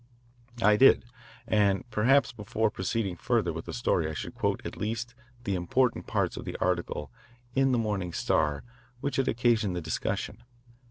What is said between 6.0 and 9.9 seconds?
parts of the article in the morning Star which had occasioned the